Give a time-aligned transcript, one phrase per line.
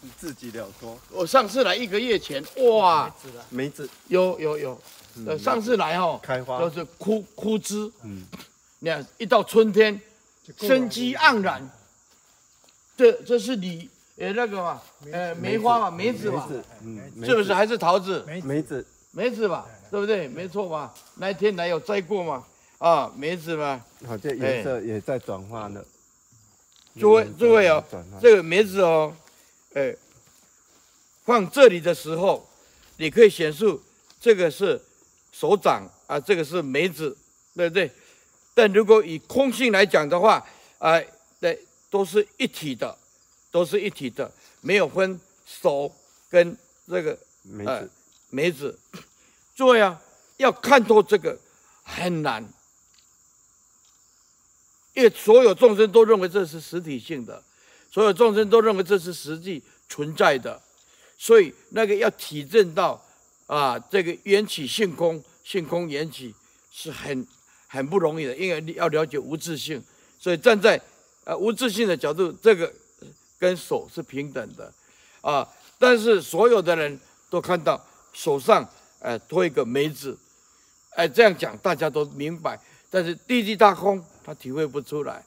[0.00, 0.98] 你自己了脱。
[1.10, 2.42] 我上次来一个月前，
[2.76, 3.12] 哇，
[3.50, 4.80] 梅子有有有，
[5.26, 6.58] 呃，上次来哦，开花。
[6.58, 8.24] 都是枯枯枝，嗯，
[8.78, 10.00] 你看一到春天，
[10.58, 11.68] 生机盎然。
[12.96, 16.46] 这这是你呃那个嘛，呃梅花嘛，梅子嘛，
[16.82, 17.54] 嗯，是不是？
[17.54, 18.24] 还是桃子？
[18.44, 20.28] 梅子，梅子吧，对不对？
[20.28, 20.92] 没错吧？
[21.16, 22.44] 那一天来有摘过嘛？
[22.78, 25.84] 啊，梅子嘛，好，这颜色也在转化了。
[26.98, 27.82] 诸位诸位哦，
[28.20, 29.14] 这个梅子哦，
[29.74, 29.96] 哎，
[31.24, 32.48] 放这里的时候，
[32.96, 33.78] 你可以显示
[34.20, 34.80] 这个是
[35.32, 37.16] 手掌啊，这个是梅子，
[37.54, 37.90] 对不对？
[38.54, 40.46] 但如果以空性来讲的话，
[40.78, 41.06] 哎，
[41.40, 41.66] 对。
[41.92, 42.96] 都是一体的，
[43.50, 45.92] 都是一体的，没有分手
[46.28, 46.56] 跟
[46.88, 47.68] 这个梅子。
[47.68, 47.88] 呃、
[48.28, 48.78] 梅子，
[49.56, 50.02] 对呀啊，
[50.36, 51.36] 要看透这个
[51.82, 52.48] 很难，
[54.94, 57.42] 因为所有众生都认为这是实体性的，
[57.90, 60.60] 所有众生都认为这是实际存在的，
[61.18, 63.02] 所以那个要体证到
[63.46, 66.34] 啊，这个缘起性空，性空缘起
[66.72, 67.26] 是很
[67.66, 69.82] 很不容易的，因为你要了解无自性，
[70.18, 70.80] 所以站在。
[71.22, 72.72] 啊，无自性的角度，这个
[73.38, 74.72] 跟手是平等的，
[75.20, 75.46] 啊，
[75.78, 77.78] 但是所有的人都看到
[78.14, 78.66] 手上，
[79.00, 80.16] 哎，托一个梅子，
[80.96, 85.22] 哎，这样讲大家都明白，但是地地大空他体会不出来，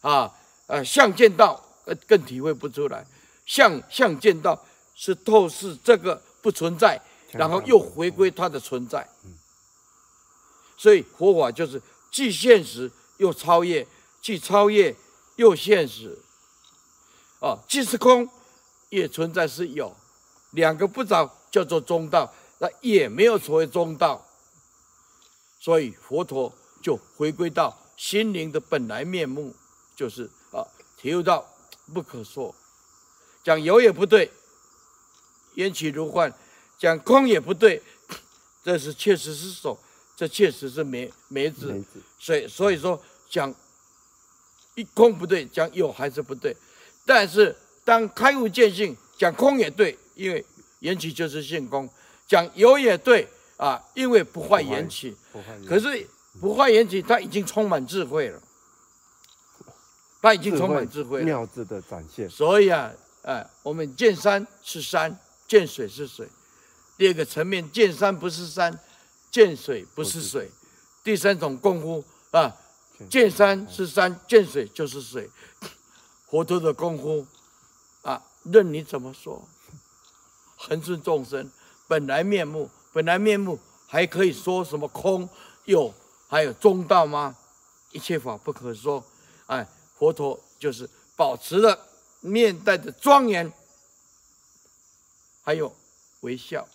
[0.00, 0.32] 啊，
[0.68, 3.06] 呃，相见到更更体会不出来，
[3.46, 7.00] 相相见到是透视这个不存在，
[7.32, 9.08] 然后又回归它的存在，
[10.76, 13.86] 所以佛法就是既现实又超越，
[14.20, 14.94] 既超越。
[15.36, 16.18] 又现实，
[17.40, 18.28] 啊，既是空，
[18.90, 19.96] 也存在是有，
[20.50, 24.24] 两个不着叫做中道，那也没有所谓中道，
[25.58, 29.54] 所以佛陀就回归到心灵的本来面目，
[29.96, 30.62] 就是啊，
[30.98, 31.44] 体悟到
[31.92, 32.54] 不可说，
[33.44, 34.30] 讲有也不对，
[35.54, 36.32] 缘起如幻，
[36.78, 37.82] 讲空也不对，
[38.64, 39.78] 这是确实是手，
[40.16, 41.84] 这确实是梅梅子，
[42.18, 43.54] 所以所以说讲。
[44.74, 46.56] 一空不对，讲有还是不对，
[47.04, 50.42] 但是当开悟见性，讲空也对，因为
[50.78, 51.86] 缘起就是性空；
[52.26, 53.28] 讲有也对
[53.58, 55.14] 啊，因为不坏缘起。
[55.68, 56.08] 可是
[56.40, 58.42] 不坏缘起，他已经充满智慧了，
[60.22, 62.30] 他已经充满智慧了，妙智的展现。
[62.30, 62.90] 所以啊，
[63.22, 66.26] 哎，我们见山是山，见水是水。
[66.96, 68.78] 第二个层面，见山不是山，
[69.30, 70.50] 见水不是水。
[71.04, 72.56] 第三种功夫啊。
[73.10, 75.28] 见山是山，见水就是水。
[76.30, 77.26] 佛陀的功夫
[78.02, 79.48] 啊，任你怎么说，
[80.56, 81.50] 恒顺众生
[81.88, 83.58] 本来面目，本来面目
[83.88, 85.28] 还可以说什么空
[85.64, 85.92] 有，
[86.28, 87.36] 还有中道吗？
[87.90, 89.04] 一切法不可说。
[89.46, 89.66] 哎，
[90.02, 91.78] 佛陀就是保持了
[92.18, 93.52] 面带的庄严，
[95.44, 95.72] 还有
[96.22, 96.66] 微笑，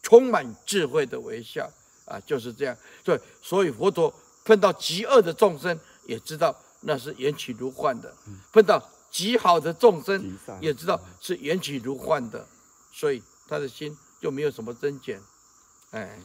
[0.00, 1.68] 充满智慧的微笑
[2.04, 2.76] 啊，就是这样。
[3.02, 4.14] 对，所以佛陀。
[4.44, 8.08] 碰到极恶的众生，也知道那是缘起如幻的；
[8.52, 12.46] 碰到极好的众生，也知道是缘起如幻的，
[12.92, 15.20] 所以他的心就没有什么增减，
[15.90, 16.18] 哎。